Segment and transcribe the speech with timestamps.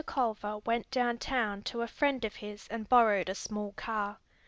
[0.07, 4.17] Culver went down town to a friend of his and borrowed a small car.